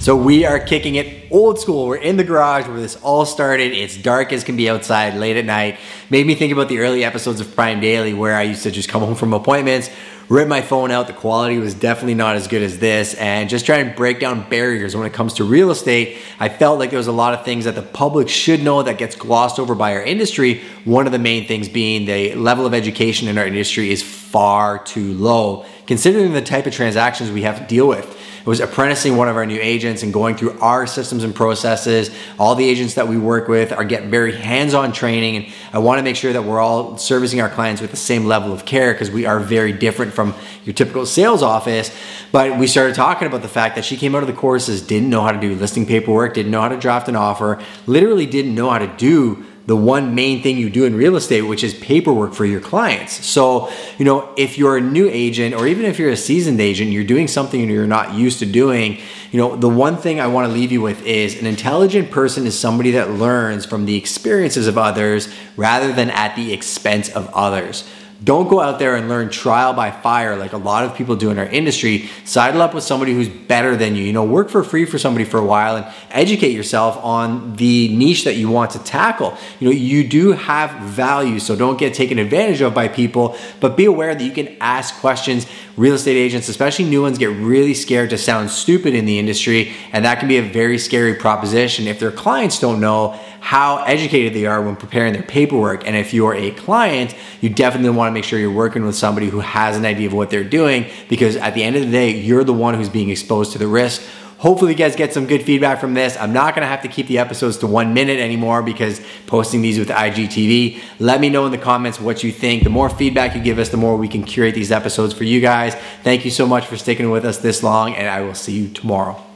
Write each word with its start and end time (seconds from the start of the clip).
So 0.00 0.16
we 0.16 0.46
are 0.46 0.58
kicking 0.58 0.94
it 0.94 1.30
old 1.30 1.60
school. 1.60 1.86
We're 1.86 1.96
in 1.96 2.16
the 2.16 2.24
garage 2.24 2.66
where 2.66 2.80
this 2.80 2.96
all 3.02 3.26
started. 3.26 3.74
It's 3.74 3.98
dark 3.98 4.32
as 4.32 4.44
can 4.44 4.56
be 4.56 4.70
outside 4.70 5.12
late 5.12 5.36
at 5.36 5.44
night. 5.44 5.78
Made 6.08 6.26
me 6.26 6.34
think 6.34 6.54
about 6.54 6.70
the 6.70 6.78
early 6.78 7.04
episodes 7.04 7.38
of 7.38 7.54
Prime 7.54 7.80
Daily 7.80 8.14
where 8.14 8.34
I 8.34 8.44
used 8.44 8.62
to 8.62 8.70
just 8.70 8.88
come 8.88 9.02
home 9.02 9.14
from 9.14 9.34
appointments, 9.34 9.90
rip 10.30 10.48
my 10.48 10.62
phone 10.62 10.90
out. 10.90 11.06
The 11.06 11.12
quality 11.12 11.58
was 11.58 11.74
definitely 11.74 12.14
not 12.14 12.36
as 12.36 12.48
good 12.48 12.62
as 12.62 12.78
this, 12.78 13.12
and 13.16 13.50
just 13.50 13.66
try 13.66 13.76
and 13.76 13.94
break 13.94 14.20
down 14.20 14.48
barriers 14.48 14.96
when 14.96 15.06
it 15.06 15.12
comes 15.12 15.34
to 15.34 15.44
real 15.44 15.70
estate. 15.70 16.16
I 16.38 16.48
felt 16.48 16.78
like 16.78 16.88
there 16.88 16.96
was 16.96 17.06
a 17.06 17.12
lot 17.12 17.34
of 17.34 17.44
things 17.44 17.66
that 17.66 17.74
the 17.74 17.82
public 17.82 18.30
should 18.30 18.62
know 18.62 18.82
that 18.82 18.96
gets 18.96 19.14
glossed 19.16 19.58
over 19.58 19.74
by 19.74 19.94
our 19.94 20.02
industry. 20.02 20.62
One 20.86 21.04
of 21.04 21.12
the 21.12 21.18
main 21.18 21.46
things 21.46 21.68
being 21.68 22.06
the 22.06 22.34
level 22.36 22.64
of 22.64 22.72
education 22.72 23.28
in 23.28 23.36
our 23.36 23.46
industry 23.46 23.90
is 23.90 24.02
far 24.02 24.82
too 24.82 25.12
low, 25.12 25.66
considering 25.86 26.32
the 26.32 26.40
type 26.40 26.64
of 26.64 26.72
transactions 26.72 27.30
we 27.30 27.42
have 27.42 27.58
to 27.58 27.66
deal 27.66 27.86
with. 27.86 28.16
It 28.40 28.46
was 28.46 28.60
apprenticing 28.60 29.18
one 29.18 29.28
of 29.28 29.36
our 29.36 29.44
new 29.44 29.58
agents 29.60 30.02
and 30.02 30.12
going 30.12 30.34
through 30.34 30.58
our 30.60 30.86
systems 30.86 31.24
and 31.24 31.34
processes. 31.34 32.10
All 32.38 32.54
the 32.54 32.66
agents 32.66 32.94
that 32.94 33.06
we 33.06 33.18
work 33.18 33.48
with 33.48 33.70
are 33.70 33.84
getting 33.84 34.10
very 34.10 34.34
hands-on 34.34 34.92
training, 34.92 35.36
and 35.36 35.46
I 35.74 35.78
want 35.78 35.98
to 35.98 36.02
make 36.02 36.16
sure 36.16 36.32
that 36.32 36.42
we're 36.42 36.58
all 36.58 36.96
servicing 36.96 37.42
our 37.42 37.50
clients 37.50 37.82
with 37.82 37.90
the 37.90 37.98
same 37.98 38.24
level 38.24 38.50
of 38.52 38.64
care 38.64 38.94
because 38.94 39.10
we 39.10 39.26
are 39.26 39.38
very 39.40 39.72
different 39.72 40.14
from 40.14 40.34
your 40.64 40.72
typical 40.72 41.04
sales 41.04 41.42
office. 41.42 41.94
But 42.32 42.58
we 42.58 42.66
started 42.66 42.94
talking 42.94 43.28
about 43.28 43.42
the 43.42 43.48
fact 43.48 43.74
that 43.74 43.84
she 43.84 43.98
came 43.98 44.14
out 44.14 44.22
of 44.22 44.26
the 44.26 44.32
courses, 44.32 44.80
didn't 44.80 45.10
know 45.10 45.20
how 45.20 45.32
to 45.32 45.40
do 45.40 45.54
listing 45.54 45.84
paperwork, 45.84 46.32
didn't 46.32 46.50
know 46.50 46.62
how 46.62 46.68
to 46.68 46.78
draft 46.78 47.08
an 47.08 47.16
offer, 47.16 47.62
literally 47.86 48.24
didn't 48.24 48.54
know 48.54 48.70
how 48.70 48.78
to 48.78 48.86
do 48.86 49.44
the 49.70 49.76
one 49.76 50.16
main 50.16 50.42
thing 50.42 50.56
you 50.56 50.68
do 50.68 50.84
in 50.84 50.96
real 50.96 51.14
estate, 51.14 51.42
which 51.42 51.62
is 51.62 51.74
paperwork 51.74 52.34
for 52.34 52.44
your 52.44 52.60
clients. 52.60 53.24
So, 53.24 53.70
you 53.98 54.04
know, 54.04 54.34
if 54.36 54.58
you're 54.58 54.76
a 54.76 54.80
new 54.80 55.08
agent 55.08 55.54
or 55.54 55.64
even 55.68 55.84
if 55.84 55.96
you're 55.96 56.10
a 56.10 56.16
seasoned 56.16 56.60
agent, 56.60 56.90
you're 56.90 57.04
doing 57.04 57.28
something 57.28 57.70
you're 57.70 57.86
not 57.86 58.12
used 58.12 58.40
to 58.40 58.46
doing, 58.46 58.98
you 59.30 59.38
know, 59.38 59.54
the 59.54 59.68
one 59.68 59.96
thing 59.96 60.18
I 60.18 60.26
want 60.26 60.48
to 60.48 60.52
leave 60.52 60.72
you 60.72 60.80
with 60.80 61.06
is 61.06 61.38
an 61.38 61.46
intelligent 61.46 62.10
person 62.10 62.48
is 62.48 62.58
somebody 62.58 62.90
that 62.90 63.12
learns 63.12 63.64
from 63.64 63.86
the 63.86 63.94
experiences 63.94 64.66
of 64.66 64.76
others 64.76 65.32
rather 65.56 65.92
than 65.92 66.10
at 66.10 66.34
the 66.34 66.52
expense 66.52 67.08
of 67.08 67.28
others. 67.32 67.88
Don't 68.22 68.48
go 68.48 68.60
out 68.60 68.78
there 68.78 68.96
and 68.96 69.08
learn 69.08 69.30
trial 69.30 69.72
by 69.72 69.90
fire 69.90 70.36
like 70.36 70.52
a 70.52 70.58
lot 70.58 70.84
of 70.84 70.94
people 70.94 71.16
do 71.16 71.30
in 71.30 71.38
our 71.38 71.46
industry. 71.46 72.10
Sidle 72.24 72.60
up 72.60 72.74
with 72.74 72.84
somebody 72.84 73.14
who's 73.14 73.30
better 73.30 73.76
than 73.76 73.96
you. 73.96 74.04
You 74.04 74.12
know, 74.12 74.24
work 74.24 74.50
for 74.50 74.62
free 74.62 74.84
for 74.84 74.98
somebody 74.98 75.24
for 75.24 75.38
a 75.38 75.44
while 75.44 75.76
and 75.76 75.86
educate 76.10 76.50
yourself 76.52 76.98
on 77.02 77.56
the 77.56 77.88
niche 77.96 78.24
that 78.24 78.34
you 78.34 78.50
want 78.50 78.72
to 78.72 78.78
tackle. 78.80 79.38
You 79.58 79.68
know, 79.68 79.74
you 79.74 80.06
do 80.06 80.32
have 80.32 80.70
value, 80.82 81.38
so 81.38 81.56
don't 81.56 81.78
get 81.78 81.94
taken 81.94 82.18
advantage 82.18 82.60
of 82.60 82.74
by 82.74 82.88
people, 82.88 83.38
but 83.58 83.74
be 83.74 83.86
aware 83.86 84.14
that 84.14 84.22
you 84.22 84.32
can 84.32 84.54
ask 84.60 85.00
questions. 85.00 85.46
Real 85.78 85.94
estate 85.94 86.16
agents, 86.16 86.50
especially 86.50 86.84
new 86.84 87.00
ones, 87.00 87.16
get 87.16 87.30
really 87.30 87.72
scared 87.72 88.10
to 88.10 88.18
sound 88.18 88.50
stupid 88.50 88.92
in 88.94 89.06
the 89.06 89.18
industry, 89.18 89.72
and 89.92 90.04
that 90.04 90.18
can 90.18 90.28
be 90.28 90.36
a 90.36 90.42
very 90.42 90.76
scary 90.76 91.14
proposition 91.14 91.86
if 91.86 91.98
their 91.98 92.12
clients 92.12 92.60
don't 92.60 92.80
know 92.80 93.18
how 93.40 93.82
educated 93.84 94.34
they 94.34 94.46
are 94.46 94.62
when 94.62 94.76
preparing 94.76 95.12
their 95.12 95.22
paperwork. 95.22 95.86
And 95.86 95.96
if 95.96 96.14
you're 96.14 96.34
a 96.34 96.50
client, 96.52 97.14
you 97.40 97.48
definitely 97.48 97.90
want 97.90 98.10
to 98.10 98.12
make 98.12 98.24
sure 98.24 98.38
you're 98.38 98.52
working 98.52 98.84
with 98.84 98.94
somebody 98.94 99.28
who 99.28 99.40
has 99.40 99.76
an 99.76 99.84
idea 99.84 100.06
of 100.06 100.12
what 100.12 100.30
they're 100.30 100.44
doing 100.44 100.86
because 101.08 101.36
at 101.36 101.54
the 101.54 101.62
end 101.62 101.76
of 101.76 101.82
the 101.82 101.90
day, 101.90 102.10
you're 102.10 102.44
the 102.44 102.52
one 102.52 102.74
who's 102.74 102.88
being 102.88 103.10
exposed 103.10 103.52
to 103.52 103.58
the 103.58 103.66
risk. 103.66 104.02
Hopefully, 104.38 104.70
you 104.70 104.76
guys 104.76 104.96
get 104.96 105.12
some 105.12 105.26
good 105.26 105.42
feedback 105.42 105.80
from 105.80 105.92
this. 105.92 106.16
I'm 106.16 106.32
not 106.32 106.54
gonna 106.54 106.66
have 106.66 106.80
to 106.82 106.88
keep 106.88 107.08
the 107.08 107.18
episodes 107.18 107.58
to 107.58 107.66
one 107.66 107.92
minute 107.92 108.18
anymore 108.18 108.62
because 108.62 108.98
posting 109.26 109.60
these 109.60 109.78
with 109.78 109.88
IGTV. 109.88 110.80
Let 110.98 111.20
me 111.20 111.28
know 111.28 111.44
in 111.44 111.52
the 111.52 111.58
comments 111.58 112.00
what 112.00 112.24
you 112.24 112.32
think. 112.32 112.64
The 112.64 112.70
more 112.70 112.88
feedback 112.88 113.34
you 113.34 113.42
give 113.42 113.58
us, 113.58 113.68
the 113.68 113.76
more 113.76 113.96
we 113.96 114.08
can 114.08 114.24
curate 114.24 114.54
these 114.54 114.72
episodes 114.72 115.12
for 115.12 115.24
you 115.24 115.42
guys. 115.42 115.74
Thank 116.04 116.24
you 116.24 116.30
so 116.30 116.46
much 116.46 116.64
for 116.64 116.78
sticking 116.78 117.10
with 117.10 117.26
us 117.26 117.36
this 117.36 117.62
long, 117.62 117.94
and 117.94 118.08
I 118.08 118.22
will 118.22 118.34
see 118.34 118.52
you 118.52 118.68
tomorrow. 118.68 119.29